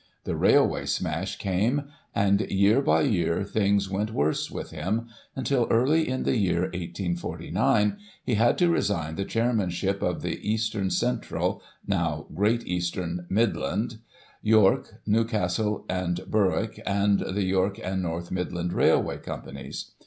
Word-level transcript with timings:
The 0.23 0.35
Railway 0.35 0.87
smash 0.87 1.35
came; 1.35 1.83
and, 2.15 2.41
year 2.49 2.81
by 2.81 3.01
year, 3.01 3.43
things 3.43 3.87
went 3.87 4.11
worse 4.11 4.49
with 4.49 4.71
him, 4.71 5.05
until, 5.35 5.67
early 5.69 6.09
in 6.09 6.23
the 6.23 6.35
year 6.35 6.61
1849, 6.61 7.97
he 8.25 8.33
had 8.33 8.57
to 8.57 8.71
resign 8.71 9.13
the 9.13 9.25
Chairmanship 9.25 10.01
of 10.01 10.23
the 10.23 10.39
Eastern 10.41 10.89
Central 10.89 11.61
(now 11.85 12.25
Great 12.33 12.65
Eastern), 12.65 13.27
Midland, 13.29 13.99
York, 14.41 14.91
Newcastle 15.05 15.85
and 15.87 16.21
Berwick, 16.27 16.81
and 16.83 17.19
the 17.19 17.43
York 17.43 17.77
and 17.83 18.01
North 18.01 18.31
Midland 18.31 18.73
Railway 18.73 19.19
Companies. 19.19 19.91